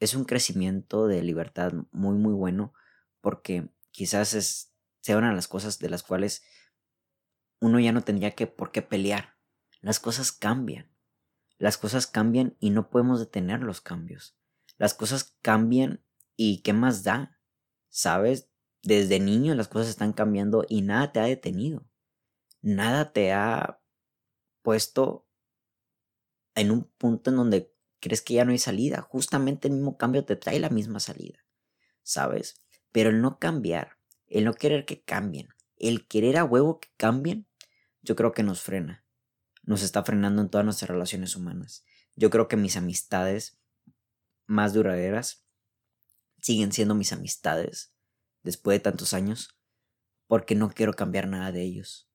[0.00, 2.72] es un crecimiento de libertad muy muy bueno
[3.20, 6.44] porque quizás es sea una de las cosas de las cuales
[7.60, 9.36] uno ya no tendría que por qué pelear.
[9.80, 10.92] Las cosas cambian.
[11.58, 14.38] Las cosas cambian y no podemos detener los cambios.
[14.76, 16.04] Las cosas cambian
[16.36, 17.37] y ¿qué más da?
[17.88, 18.48] ¿Sabes?
[18.82, 21.86] Desde niño las cosas están cambiando y nada te ha detenido.
[22.60, 23.80] Nada te ha
[24.62, 25.26] puesto
[26.54, 29.02] en un punto en donde crees que ya no hay salida.
[29.02, 31.44] Justamente el mismo cambio te trae la misma salida.
[32.02, 32.62] ¿Sabes?
[32.92, 37.46] Pero el no cambiar, el no querer que cambien, el querer a huevo que cambien,
[38.02, 39.04] yo creo que nos frena.
[39.62, 41.84] Nos está frenando en todas nuestras relaciones humanas.
[42.16, 43.60] Yo creo que mis amistades
[44.46, 45.46] más duraderas
[46.40, 47.92] siguen siendo mis amistades
[48.42, 49.56] después de tantos años
[50.26, 52.08] porque no quiero cambiar nada de ellos.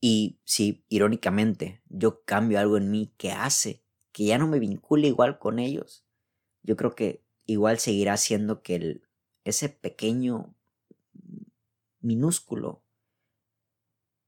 [0.00, 5.08] Y si irónicamente yo cambio algo en mí que hace que ya no me vincule
[5.08, 6.04] igual con ellos,
[6.62, 9.08] yo creo que igual seguirá siendo que el,
[9.44, 10.54] ese pequeño
[12.00, 12.84] minúsculo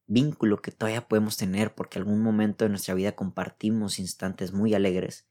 [0.07, 5.29] vínculo que todavía podemos tener porque algún momento de nuestra vida compartimos instantes muy alegres,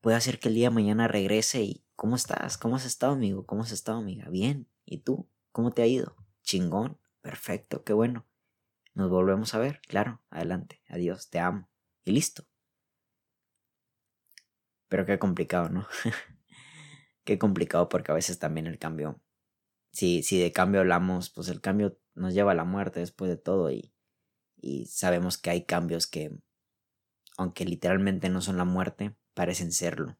[0.00, 2.58] puede hacer que el día de mañana regrese y ¿cómo estás?
[2.58, 3.46] ¿Cómo has estado, amigo?
[3.46, 4.28] ¿Cómo has estado, amiga?
[4.28, 4.68] Bien.
[4.84, 5.28] ¿Y tú?
[5.52, 6.16] ¿Cómo te ha ido?
[6.42, 6.98] Chingón.
[7.20, 8.26] Perfecto, qué bueno.
[8.94, 10.22] Nos volvemos a ver, claro.
[10.30, 10.82] Adelante.
[10.88, 11.68] Adiós, te amo.
[12.04, 12.44] Y listo.
[14.88, 15.86] Pero qué complicado, ¿no?
[17.24, 19.20] qué complicado porque a veces también el cambio.
[19.92, 23.36] Si, si de cambio hablamos, pues el cambio nos lleva a la muerte después de
[23.36, 23.94] todo y,
[24.56, 26.36] y sabemos que hay cambios que,
[27.36, 30.16] aunque literalmente no son la muerte, parecen serlo,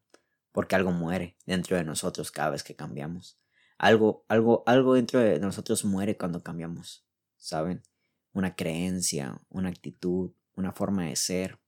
[0.55, 3.37] porque algo muere dentro de nosotros cada vez que cambiamos.
[3.77, 7.83] Algo, algo, algo dentro de nosotros muere cuando cambiamos, ¿saben?
[8.31, 11.59] Una creencia, una actitud, una forma de ser.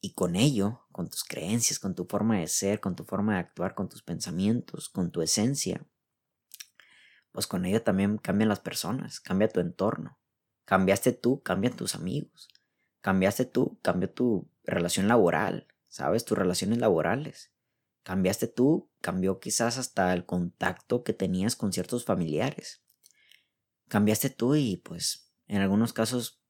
[0.00, 3.38] Y con ello, con tus creencias, con tu forma de ser, con tu forma de
[3.38, 5.86] actuar, con tus pensamientos, con tu esencia,
[7.30, 10.18] pues con ello también cambian las personas, cambia tu entorno.
[10.64, 12.48] Cambiaste tú, cambian tus amigos.
[13.02, 16.24] Cambiaste tú, cambió tu relación laboral, ¿sabes?
[16.24, 17.53] Tus relaciones laborales.
[18.04, 22.84] Cambiaste tú, cambió quizás hasta el contacto que tenías con ciertos familiares.
[23.88, 26.40] Cambiaste tú y pues en algunos casos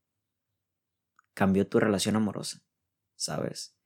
[1.33, 2.63] cambió tu relación amorosa,
[3.17, 3.77] ¿sabes?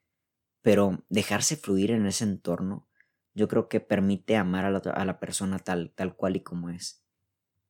[0.60, 2.88] Pero dejarse fluir en ese entorno
[3.34, 6.70] yo creo que permite amar a la, a la persona tal, tal cual y como
[6.70, 7.04] es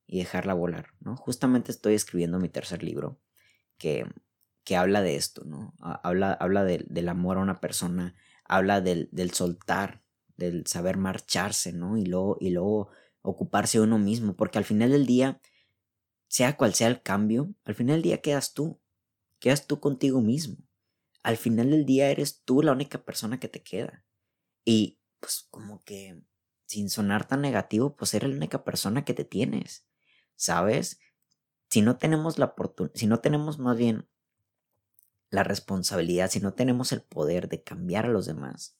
[0.07, 1.15] y dejarla volar, ¿no?
[1.15, 3.21] Justamente estoy escribiendo mi tercer libro
[3.77, 4.07] que
[4.69, 5.73] que habla de esto, ¿no?
[5.79, 8.13] Habla, habla del amor a una persona,
[8.49, 10.03] habla del, del, soltar,
[10.35, 11.97] del saber marcharse, ¿no?
[11.97, 12.89] Y luego, y luego
[13.21, 15.39] ocuparse de uno mismo, porque al final del día,
[16.27, 18.81] sea cual sea el cambio, al final del día quedas tú,
[19.39, 20.57] quedas tú contigo mismo.
[21.23, 24.05] Al final del día eres tú la única persona que te queda.
[24.65, 26.21] Y pues como que,
[26.65, 29.85] sin sonar tan negativo, pues eres la única persona que te tienes,
[30.35, 30.99] ¿sabes?
[31.69, 34.07] Si no tenemos la oportunidad, si no tenemos más bien
[35.29, 38.77] la responsabilidad, si no tenemos el poder de cambiar a los demás,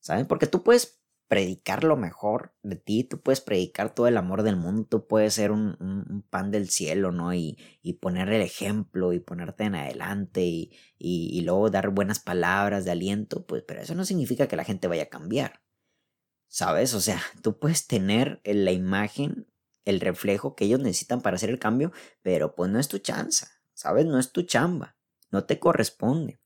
[0.00, 0.26] ¿saben?
[0.26, 4.56] Porque tú puedes predicar lo mejor de ti, tú puedes predicar todo el amor del
[4.56, 7.32] mundo, tú puedes ser un, pan del cielo, ¿no?
[7.32, 12.84] Y, y, poner el ejemplo y ponerte en adelante y, y, luego dar buenas palabras
[12.84, 15.62] de aliento, pues, pero eso no significa que la gente vaya a cambiar,
[16.48, 16.94] ¿sabes?
[16.94, 19.46] O sea, tú puedes tener la imagen,
[19.84, 23.48] el reflejo que ellos necesitan para hacer el cambio, pero pues no es tu chanza,
[23.72, 24.04] ¿sabes?
[24.04, 24.99] No es tu chamba
[25.30, 26.40] no te corresponde.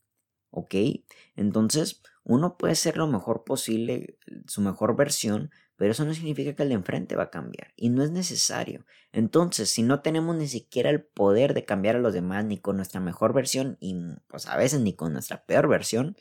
[0.51, 0.75] ¿Ok?
[1.37, 6.62] Entonces, Uno puede ser lo mejor posible, su mejor versión, pero eso no significa que
[6.62, 7.75] el de enfrente va a cambiar.
[7.77, 8.87] Y no es necesario.
[9.12, 12.77] Entonces, si no tenemos ni siquiera el poder de cambiar a los demás, ni con
[12.77, 13.94] nuestra mejor versión, y
[14.27, 16.16] pues a veces ni con nuestra peor versión,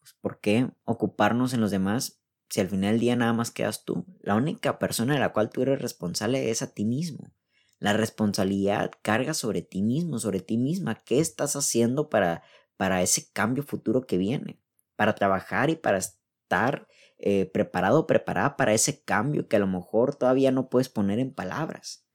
[0.00, 3.84] pues ¿por qué ocuparnos en los demás si al final del día nada más quedas
[3.84, 4.06] tú?
[4.20, 7.30] La única persona de la cual tú eres responsable es a ti mismo.
[7.78, 10.94] La responsabilidad carga sobre ti mismo, sobre ti misma.
[10.94, 12.42] ¿Qué estás haciendo para,
[12.76, 14.60] para ese cambio futuro que viene?
[14.96, 19.66] Para trabajar y para estar eh, preparado o preparada para ese cambio que a lo
[19.66, 22.06] mejor todavía no puedes poner en palabras.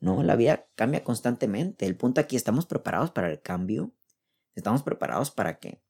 [0.00, 1.86] No, la vida cambia constantemente.
[1.86, 3.92] El punto aquí, ¿estamos preparados para el cambio?
[4.54, 5.82] ¿Estamos preparados para que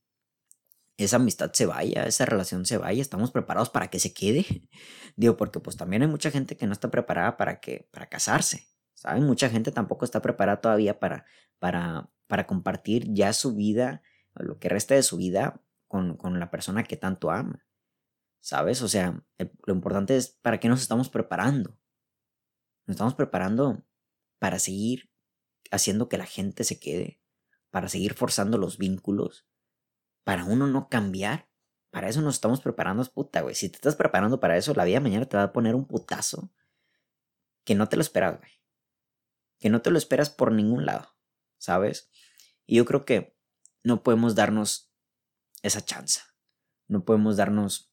[0.96, 3.02] esa amistad se vaya, esa relación se vaya?
[3.02, 4.46] ¿Estamos preparados para que se quede?
[5.16, 8.66] Digo, porque pues también hay mucha gente que no está preparada para que para casarse.
[8.98, 9.24] ¿Saben?
[9.26, 11.24] Mucha gente tampoco está preparada todavía para,
[11.60, 14.02] para, para compartir ya su vida,
[14.34, 17.64] lo que resta de su vida con, con la persona que tanto ama.
[18.40, 18.82] ¿Sabes?
[18.82, 19.24] O sea,
[19.66, 21.78] lo importante es para qué nos estamos preparando.
[22.86, 23.84] Nos estamos preparando
[24.40, 25.12] para seguir
[25.70, 27.20] haciendo que la gente se quede,
[27.70, 29.46] para seguir forzando los vínculos,
[30.24, 31.48] para uno no cambiar.
[31.90, 33.54] Para eso nos estamos preparando, es puta, güey.
[33.54, 36.50] Si te estás preparando para eso, la vida mañana te va a poner un putazo
[37.64, 38.58] que no te lo esperas, güey.
[39.58, 41.14] Que no te lo esperas por ningún lado,
[41.58, 42.10] ¿sabes?
[42.66, 43.36] Y yo creo que
[43.82, 44.92] no podemos darnos
[45.62, 46.20] esa chance.
[46.86, 47.92] No podemos darnos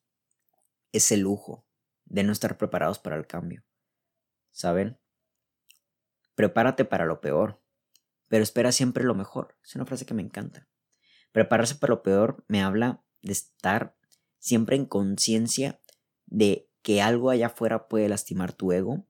[0.91, 1.67] ese lujo
[2.06, 3.65] de no estar preparados para el cambio.
[4.51, 4.99] ¿Saben?
[6.36, 7.62] Prepárate para lo peor,
[8.28, 9.58] pero espera siempre lo mejor.
[9.63, 10.67] Es una frase que me encanta.
[11.32, 13.97] Prepararse para lo peor me habla de estar
[14.39, 15.82] siempre en conciencia
[16.25, 19.08] de que algo allá afuera puede lastimar tu ego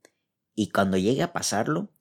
[0.56, 1.94] y cuando llegue a pasarlo,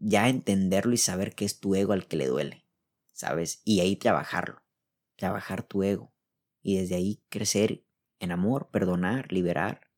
[0.00, 2.66] ya entenderlo y saber que es tu ego al que le duele,
[3.12, 3.60] ¿sabes?
[3.64, 4.62] Y ahí trabajarlo,
[5.16, 6.12] trabajar tu ego
[6.62, 7.84] y desde ahí crecer
[8.18, 9.90] en amor, perdonar, liberar,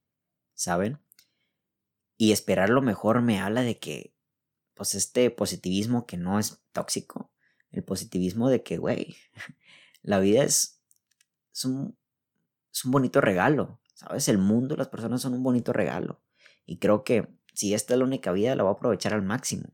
[0.54, 1.00] ¿saben?
[2.16, 4.14] Y esperar lo mejor me habla de que,
[4.74, 7.32] pues este positivismo que no es tóxico,
[7.70, 9.16] el positivismo de que, güey,
[10.02, 10.82] la vida es,
[11.52, 11.96] es, un,
[12.72, 14.28] es un bonito regalo, ¿sabes?
[14.28, 16.22] El mundo, las personas son un bonito regalo.
[16.66, 19.72] Y creo que si esta es la única vida, la voy a aprovechar al máximo.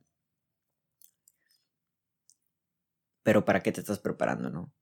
[3.29, 4.73] Pero ¿para qué te estás preparando, no?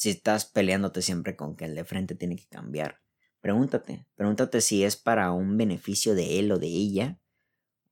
[0.00, 3.02] si estás peleándote siempre con que el de frente tiene que cambiar.
[3.42, 7.20] Pregúntate, pregúntate si es para un beneficio de él o de ella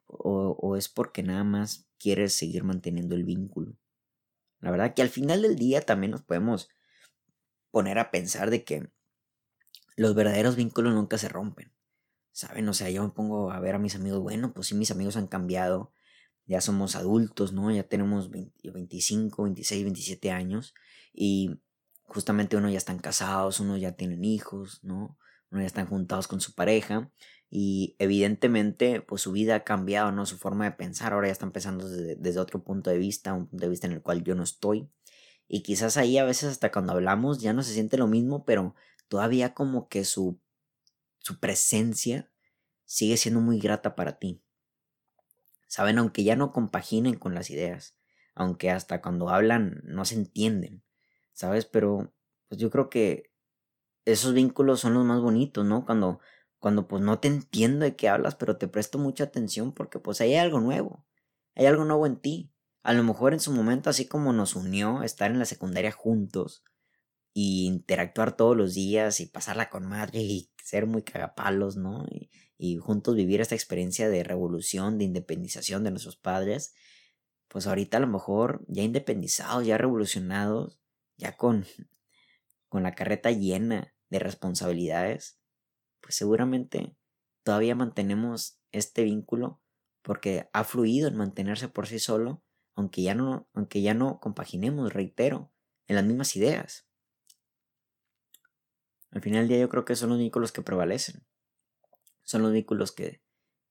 [0.07, 3.77] o, es porque nada más quieres seguir manteniendo el vínculo.
[4.61, 6.71] La verdad que al final del día también nos podemos
[7.71, 8.91] poner a pensar de que
[9.97, 11.75] los verdaderos vínculos nunca se rompen.
[12.33, 12.67] ¿Saben?
[12.71, 15.19] O sea, yo me pongo a ver a mis amigos, bueno, pues sí, mis amigos
[15.19, 15.93] han cambiado,
[16.49, 17.71] ya somos adultos, ¿no?
[17.71, 20.75] Ya tenemos 25, 26, 27 años
[21.13, 21.61] y
[22.05, 25.19] justamente uno ya están casados, uno ya tienen hijos, ¿no?
[25.51, 27.13] Uno ya están juntados con su pareja
[27.51, 30.25] y evidentemente pues su vida ha cambiado, ¿no?
[30.25, 33.67] Su forma de pensar ahora ya están pensando desde, otro punto de vista, un punto
[33.67, 34.91] de vista en el cual yo no estoy.
[35.49, 38.75] Y quizás ahí a veces hasta cuando hablamos ya no se siente lo mismo, pero
[39.09, 40.41] todavía como que su,
[41.19, 42.31] su presencia
[42.87, 44.43] sigue siendo muy grata para ti.
[45.69, 47.97] Saben, aunque ya no compaginen con las ideas,
[48.35, 50.83] aunque hasta cuando hablan no se entienden,
[51.33, 51.67] ¿sabes?
[51.67, 52.13] Pero
[52.49, 53.31] pues yo creo que
[54.07, 55.85] esos vínculos son los más bonitos, ¿no?
[55.85, 56.21] Cuando,
[56.59, 60.21] cuando pues no te entiendo de qué hablas, pero te presto mucha atención porque pues
[60.21, 61.07] hay algo nuevo,
[61.55, 62.53] hay algo nuevo en ti.
[62.83, 66.65] A lo mejor en su momento, así como nos unió estar en la secundaria juntos
[67.35, 72.07] y interactuar todos los días y pasarla con madre y ser muy cagapalos, ¿no?
[72.11, 76.75] Y, y juntos vivir esta experiencia de revolución, de independización de nuestros padres,
[77.47, 80.81] pues ahorita a lo mejor ya independizados, ya revolucionados,
[81.17, 81.65] ya con,
[82.69, 85.39] con la carreta llena de responsabilidades,
[86.01, 86.97] pues seguramente
[87.45, 89.63] todavía mantenemos este vínculo
[90.03, 92.43] porque ha fluido en mantenerse por sí solo,
[92.75, 95.53] aunque ya no, aunque ya no compaginemos, reitero,
[95.87, 96.87] en las mismas ideas.
[99.11, 101.25] Al final del día yo creo que son los vínculos que prevalecen.
[102.29, 103.23] Son los vínculos que,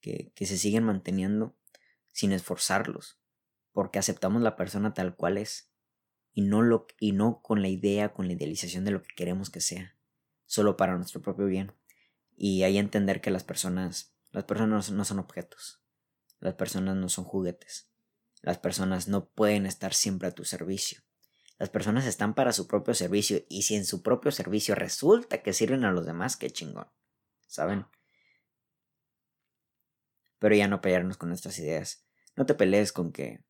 [0.02, 1.56] que, se siguen manteniendo
[2.12, 3.20] sin esforzarlos,
[3.72, 5.70] porque aceptamos la persona tal cual es
[6.34, 9.52] y no, lo, y no con la idea, con la idealización de lo que queremos
[9.52, 9.96] que sea,
[10.48, 11.72] solo para nuestro propio bien.
[12.36, 15.84] Y ahí entender que las personas, las personas no son objetos,
[16.39, 17.91] las personas no son juguetes,
[18.41, 21.04] las personas no pueden estar siempre a tu servicio.
[21.60, 25.54] Las personas están para su propio servicio y si en su propio servicio resulta que
[25.54, 26.88] sirven a los demás, qué chingón,
[27.46, 27.86] ¿saben?
[30.39, 32.06] Pero ya no pelearnos con nuestras ideas.
[32.36, 33.43] No te pelees con que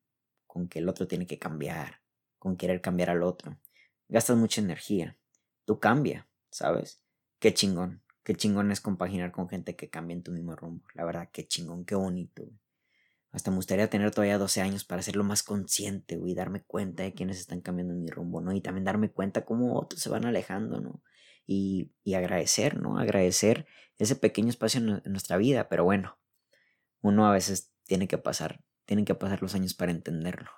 [0.46, 2.00] con que el otro tiene que cambiar,
[2.38, 3.60] con querer cambiar al otro.
[4.08, 5.18] Gastas mucha energía.
[5.66, 7.04] tú cambia, ¿sabes?
[7.38, 10.82] Qué chingón, qué chingón es compaginar con gente que cambia en tu mismo rumbo.
[10.94, 12.50] La verdad, qué chingón, qué bonito.
[13.30, 17.12] Hasta me gustaría tener todavía 12 años para lo más consciente, güey, darme cuenta de
[17.12, 18.52] quiénes están cambiando en mi rumbo, ¿no?
[18.52, 21.02] Y también darme cuenta cómo otros se van alejando, ¿no?
[21.46, 22.98] Y, y agradecer, ¿no?
[22.98, 23.66] Agradecer
[23.98, 26.18] ese pequeño espacio en, nuestra vida, pero bueno,
[27.00, 30.50] uno a veces tiene que pasar, tienen que pasar los años para entenderlo.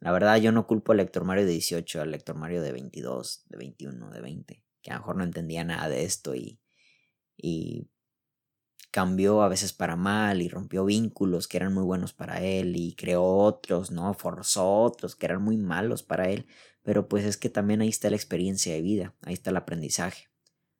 [0.00, 3.44] La verdad, yo no culpo al lector Mario de 18, al lector Mario de 22,
[3.46, 6.60] de 21, de 20, que a lo mejor no entendía nada de esto y,
[7.36, 7.88] y
[8.90, 12.94] cambió a veces para mal y rompió vínculos que eran muy buenos para él y
[12.94, 14.14] creó otros, ¿no?
[14.14, 16.46] Forzó otros que eran muy malos para él,
[16.82, 20.28] pero pues es que también ahí está la experiencia de vida, ahí está el aprendizaje.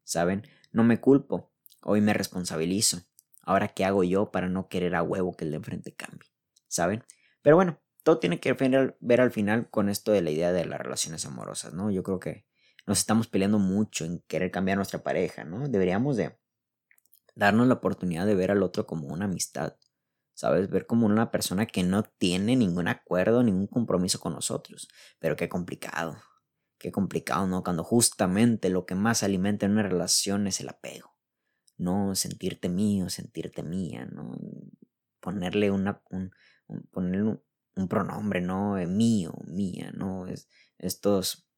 [0.05, 0.47] ¿Saben?
[0.71, 1.51] No me culpo,
[1.83, 3.03] hoy me responsabilizo.
[3.45, 6.31] Ahora, ¿qué hago yo para no querer a huevo que el de enfrente cambie?
[6.69, 7.05] ¿Saben?
[7.43, 8.53] Pero bueno, todo tiene que
[9.01, 11.91] ver al final con esto de la idea de las relaciones amorosas, ¿no?
[11.91, 12.47] Yo creo que
[12.87, 15.69] nos estamos peleando mucho en querer cambiar nuestra pareja, ¿no?
[15.69, 16.39] Deberíamos de
[17.35, 19.77] darnos la oportunidad de ver al otro como una amistad,
[20.35, 20.69] ¿sabes?
[20.69, 24.89] Ver como una persona que no tiene ningún acuerdo, ningún compromiso con nosotros.
[25.19, 26.17] Pero qué complicado,
[26.79, 27.63] qué complicado, ¿no?
[27.63, 31.14] Cuando justamente lo que más alimenta en una relación es el apego,
[31.77, 32.15] ¿no?
[32.15, 34.37] Sentirte mío, sentirte mía, ¿no?
[35.21, 36.33] Ponerle una, un,
[36.91, 37.41] ponerle
[37.77, 38.75] un, pronombre, ¿no?
[38.87, 40.27] mío, mía, ¿no?
[40.27, 41.49] Es, estos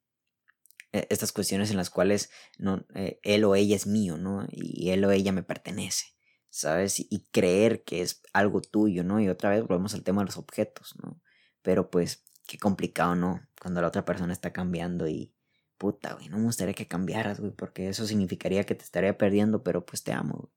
[0.97, 4.47] e, estas cuestiones en las cuales no, eh, él o ella es mío, ¿no?
[4.51, 6.07] Y él o ella me pertenece,
[6.51, 7.01] ¿sabes?
[7.01, 9.21] Y, creer que es algo tuyo, ¿no?
[9.21, 11.21] Y otra vez volvemos al tema de los objetos, ¿no?
[11.63, 13.41] Pero pues, qué complicado, ¿no?
[13.61, 15.35] Cuando la otra persona está cambiando y,
[15.79, 19.63] puta, güey, no me gustaría que cambiaras, güey, porque eso significaría que te estaría perdiendo,
[19.63, 20.51] pero pues te amo,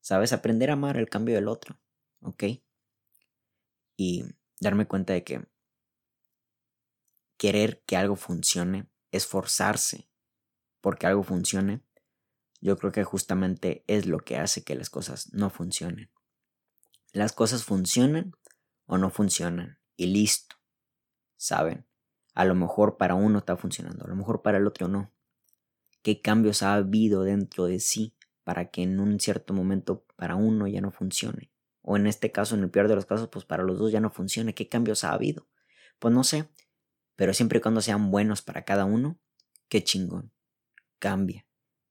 [0.00, 0.32] ¿Sabes?
[0.32, 1.78] Aprender a amar el cambio del otro,
[2.22, 2.44] ¿ok?
[3.96, 4.24] Y
[4.60, 5.46] darme cuenta de que
[7.36, 10.08] querer que algo funcione esforzarse
[10.80, 11.82] porque algo funcione,
[12.60, 16.10] yo creo que justamente es lo que hace que las cosas no funcionen.
[17.12, 18.32] Las cosas funcionan
[18.86, 20.56] o no funcionan y listo.
[21.36, 21.87] ¿Saben?
[22.38, 25.12] A lo mejor para uno está funcionando, a lo mejor para el otro no.
[26.02, 30.68] ¿Qué cambios ha habido dentro de sí para que en un cierto momento para uno
[30.68, 31.50] ya no funcione?
[31.82, 33.98] O en este caso, en el peor de los casos, pues para los dos ya
[33.98, 34.54] no funcione.
[34.54, 35.48] ¿Qué cambios ha habido?
[35.98, 36.48] Pues no sé,
[37.16, 39.18] pero siempre y cuando sean buenos para cada uno,
[39.68, 40.30] qué chingón.
[41.00, 41.44] Cambia,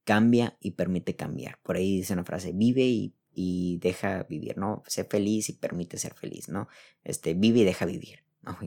[0.05, 1.59] cambia y permite cambiar.
[1.61, 2.85] Por ahí dice una frase, vive
[3.33, 4.81] y, deja vivir, ¿no?
[4.87, 6.69] Sé feliz y permite ser feliz, ¿no?
[7.03, 8.57] Este, vive y deja vivir, ¿no?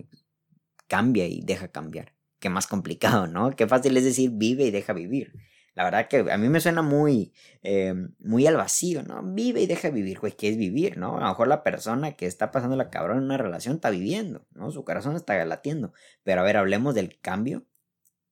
[0.91, 2.17] Cambia y deja cambiar.
[2.41, 3.55] Qué más complicado, ¿no?
[3.55, 5.33] Qué fácil es decir vive y deja vivir.
[5.75, 9.23] La verdad que a mí me suena muy, eh, muy al vacío, ¿no?
[9.23, 11.17] Vive y deja vivir, güey, ¿qué es vivir, no?
[11.19, 14.49] A lo mejor la persona que está pasando la cabrón en una relación está viviendo,
[14.51, 14.73] ¿no?
[14.73, 15.93] Su corazón está latiendo.
[16.25, 17.69] Pero a ver, hablemos del cambio.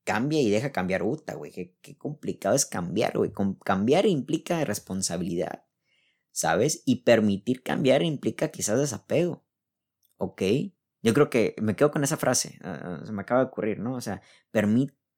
[0.03, 3.31] Cambia y deja cambiar, puta, güey, qué, qué complicado es cambiar, güey.
[3.63, 5.63] Cambiar implica responsabilidad,
[6.31, 6.83] ¿sabes?
[6.85, 9.45] Y permitir cambiar implica quizás desapego,
[10.17, 10.41] ¿ok?
[11.01, 13.79] Yo creo que me quedo con esa frase, ah, ah, se me acaba de ocurrir,
[13.79, 13.95] ¿no?
[13.95, 14.21] O sea,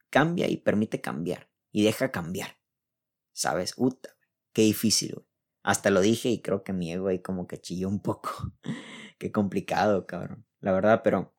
[0.09, 2.57] cambia y permite cambiar y deja cambiar.
[3.33, 3.73] ¿Sabes?
[3.77, 4.15] Uta,
[4.53, 5.25] qué difícil, güey.
[5.63, 8.31] Hasta lo dije y creo que mi ego ahí como que chilló un poco.
[9.19, 10.45] qué complicado, cabrón.
[10.59, 11.35] La verdad, pero...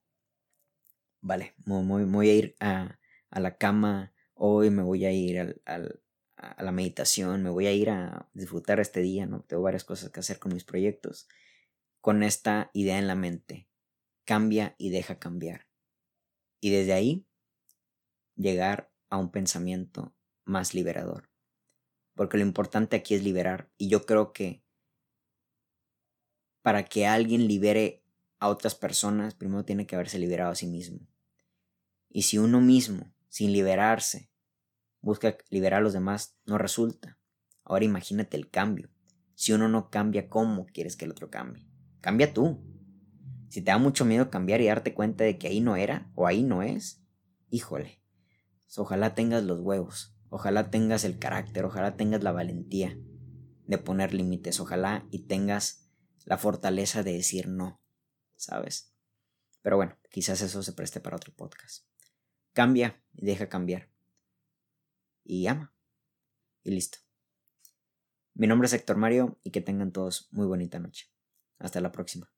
[1.21, 2.99] Vale, me voy a ir a,
[3.31, 4.13] a, la cama.
[4.35, 6.03] Hoy me voy a ir al,
[6.37, 7.43] a la meditación.
[7.43, 9.43] Me voy a ir a disfrutar este día, ¿no?
[9.43, 11.29] Tengo varias cosas que hacer con mis proyectos.
[12.01, 13.69] Con esta idea en la mente.
[14.25, 15.69] Cambia y deja cambiar.
[16.61, 17.27] Y desde ahí
[18.37, 21.31] llegar a un pensamiento más liberador.
[22.15, 23.71] Porque lo importante aquí es liberar.
[23.77, 24.63] Y yo creo que
[26.63, 28.05] para que alguien libere
[28.39, 31.07] a otras personas, primero tiene que haberse liberado a sí mismo.
[32.09, 34.31] Y si uno mismo, sin liberarse,
[35.01, 37.19] busca liberar a los demás, no resulta.
[37.65, 38.91] Ahora imagínate el cambio.
[39.35, 41.67] Si uno no cambia, ¿cómo quieres que el otro cambie?
[42.01, 42.63] Cambia tú.
[43.53, 46.27] Si te da mucho miedo cambiar y darte cuenta de que ahí no era o
[46.27, 47.03] ahí no es,
[47.51, 48.01] híjole,
[48.77, 52.99] ojalá tengas los huevos Ojalá tengas el carácter, ojalá tengas la valentía
[53.67, 55.91] de poner límites, ojalá y tengas
[56.25, 57.83] la fortaleza de decir no,
[58.37, 58.95] ¿sabes?
[59.61, 61.85] Pero bueno, quizás eso se preste para otro podcast.
[62.55, 63.91] Cambia y deja cambiar.
[65.23, 65.75] Y ama.
[66.63, 66.97] Y listo.
[68.33, 71.13] Mi nombre es Héctor Mario y que tengan todos muy bonita noche.
[71.59, 72.32] Hasta la próxima.